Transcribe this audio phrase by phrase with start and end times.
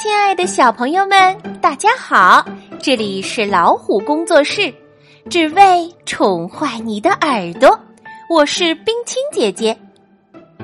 [0.00, 2.46] 亲爱的小朋友们，大家好！
[2.80, 4.72] 这里是老虎工作室，
[5.28, 7.76] 只为宠坏你的耳朵。
[8.30, 9.76] 我是冰清姐姐，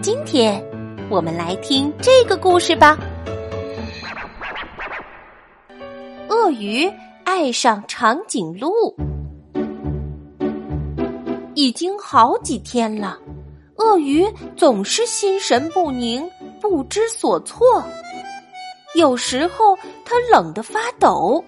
[0.01, 0.65] 今天
[1.11, 2.97] 我们来听这个故事吧。
[6.29, 6.89] 鳄鱼
[7.25, 8.71] 爱上长颈鹿，
[11.55, 13.19] 已经好几天了，
[13.79, 14.25] 鳄鱼
[14.57, 16.25] 总是心神不宁，
[16.61, 17.83] 不知所措。
[18.95, 21.45] 有时候他冷得发抖，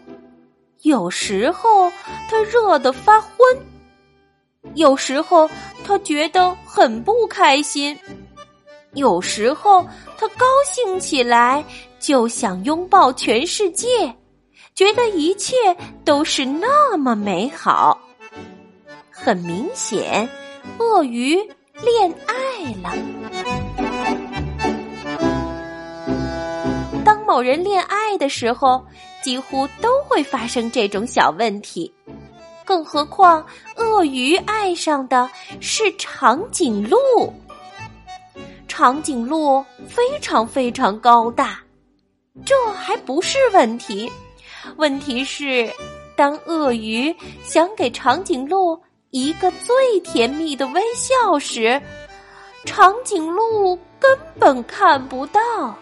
[0.82, 1.90] 有时候
[2.28, 3.36] 他热得发昏，
[4.74, 5.48] 有时候
[5.84, 7.96] 他觉得很不开心，
[8.94, 9.86] 有时候
[10.18, 11.64] 他高兴起来
[12.00, 13.86] 就想拥抱全世界，
[14.74, 15.54] 觉得一切
[16.04, 17.98] 都是那么美好。
[19.10, 20.28] 很明显，
[20.78, 21.36] 鳄鱼
[21.82, 22.34] 恋爱
[22.82, 24.15] 了。
[27.36, 28.82] 某人恋爱的时候，
[29.20, 31.92] 几乎都会发生这种小问题，
[32.64, 33.44] 更何况
[33.76, 35.28] 鳄鱼爱上的
[35.60, 36.98] 是长颈鹿。
[38.66, 41.60] 长颈鹿非常非常高大，
[42.46, 44.10] 这还不是问题，
[44.76, 45.70] 问题是
[46.16, 51.78] 当鳄鱼想给长颈鹿一个最甜蜜的微笑时，
[52.64, 55.76] 长颈鹿根本看不到。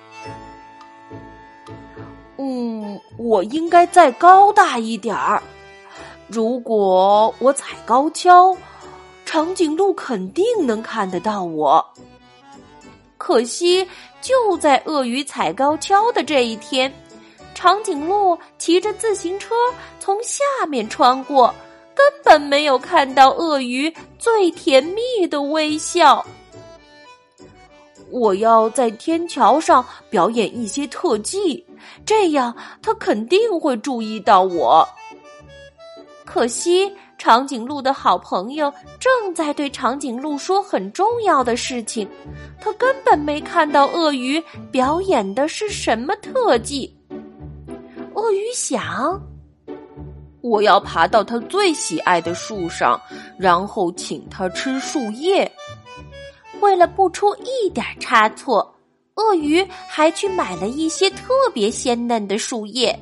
[2.47, 5.43] 嗯，我应该再高大一点儿。
[6.29, 8.55] 如果我踩高跷，
[9.25, 11.83] 长颈鹿肯定能看得到我。
[13.17, 13.89] 可惜，
[14.21, 16.93] 就在鳄鱼踩高跷的这一天，
[17.55, 19.55] 长颈鹿骑着自行车
[19.99, 21.55] 从下面穿过，
[21.95, 26.23] 根本没有看到鳄鱼最甜蜜的微笑。
[28.11, 31.65] 我要在天桥上表演一些特技。
[32.05, 34.87] 这样，他肯定会注意到我。
[36.25, 42.09] 可惜，长颈鹿的好朋友正在对长颈鹿说很重要的事情，
[42.61, 44.43] 他根本没看到鳄鱼
[44.73, 46.93] 表演的是什么特技。
[48.15, 49.21] 鳄鱼想：
[50.41, 53.01] 我要爬到他最喜爱的树上，
[53.39, 55.51] 然后请他吃树叶。
[56.61, 58.74] 为了不出一点差错。
[59.17, 62.99] 鳄鱼还去买了一些特别鲜嫩的树叶，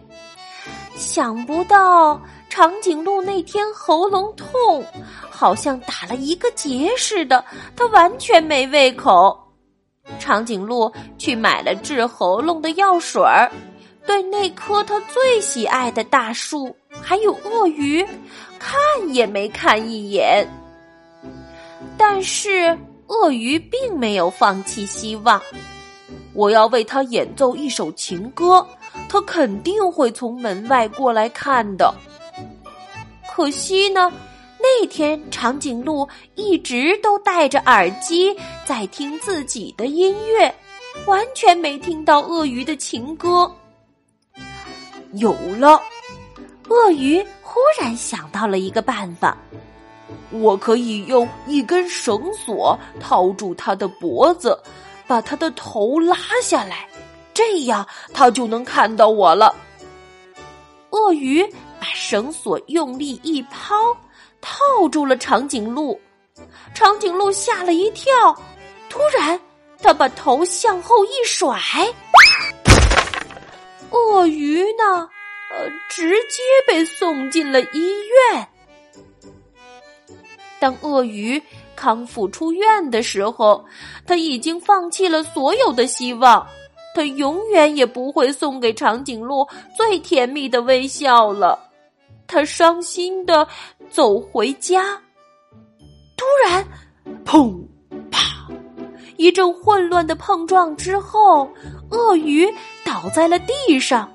[0.94, 4.84] 想不到长颈鹿那天喉咙痛，
[5.30, 7.42] 好像打了一个结似的，
[7.74, 9.38] 它完全没胃口。
[10.18, 13.50] 长颈鹿去买了治喉咙的药水儿，
[14.06, 18.06] 对那棵它最喜爱的大树还有鳄鱼，
[18.58, 18.78] 看
[19.08, 20.46] 也没看一眼。
[21.96, 25.40] 但是鳄鱼并没有放弃希望。
[26.34, 28.66] 我要为他演奏一首情歌，
[29.08, 31.94] 他肯定会从门外过来看的。
[33.30, 34.12] 可惜呢，
[34.58, 38.34] 那天长颈鹿一直都戴着耳机
[38.64, 40.54] 在听自己的音乐，
[41.06, 43.50] 完全没听到鳄鱼的情歌。
[45.14, 45.80] 有了，
[46.68, 49.36] 鳄鱼忽然想到了一个办法，
[50.30, 54.58] 我可以用一根绳索套住他的脖子。
[55.06, 56.88] 把他的头拉下来，
[57.34, 59.54] 这样他就能看到我了。
[60.90, 61.42] 鳄鱼
[61.80, 63.74] 把绳索用力一抛，
[64.40, 66.00] 套住了长颈鹿。
[66.74, 68.12] 长颈鹿吓了一跳，
[68.88, 69.38] 突然
[69.82, 71.60] 他把头向后一甩，
[73.90, 75.08] 鳄鱼呢，
[75.50, 77.92] 呃，直接被送进了医
[78.32, 78.48] 院。
[80.58, 81.42] 当鳄鱼。
[81.82, 83.64] 康复出院的时候，
[84.06, 86.46] 他已经放弃了所有的希望，
[86.94, 89.44] 他永远也不会送给长颈鹿
[89.76, 91.58] 最甜蜜的微笑了。
[92.28, 93.48] 他伤心的
[93.90, 94.96] 走回家，
[96.16, 96.64] 突然，
[97.24, 97.60] 砰，
[98.12, 98.46] 啪，
[99.16, 101.50] 一阵混乱的碰撞之后，
[101.90, 102.48] 鳄鱼
[102.84, 104.08] 倒在了地上。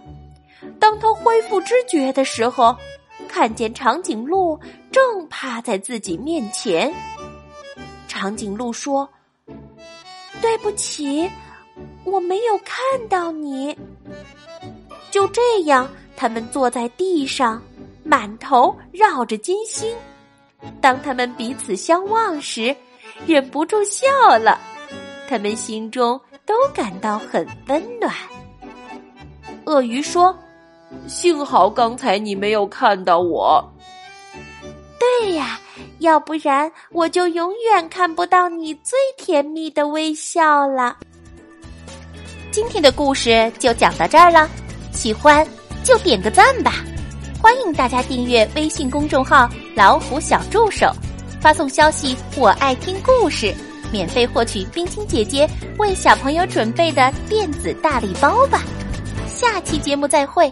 [0.80, 2.74] 当他恢复知觉的时候，
[3.28, 4.58] 看见长颈鹿
[4.90, 6.94] 正趴在自己面前。
[8.18, 9.08] 长颈鹿说
[10.42, 11.30] ：“对不起，
[12.04, 12.76] 我没有看
[13.08, 13.78] 到你。”
[15.12, 17.62] 就这样，他们坐在地上，
[18.04, 19.96] 满头绕着金星。
[20.82, 22.76] 当他们彼此相望时，
[23.28, 24.08] 忍不住笑
[24.40, 24.60] 了。
[25.30, 28.12] 他们心中都感到很温暖。
[29.66, 30.36] 鳄鱼说
[31.08, 33.64] ：“幸好刚才你没有看到我。”
[35.00, 35.60] 对呀。
[36.00, 40.98] 要不然，我就永远看不到你最甜蜜的微笑了。
[42.52, 44.50] 今天的故事就讲到这儿了，
[44.92, 45.46] 喜欢
[45.84, 46.84] 就点个赞吧。
[47.42, 50.92] 欢迎大家订阅微信公众号“老虎小助手”，
[51.40, 53.54] 发送消息“我爱听故事”，
[53.92, 55.48] 免费获取冰清姐姐
[55.78, 58.64] 为小朋友准备的电子大礼包吧。
[59.28, 60.52] 下期节目再会。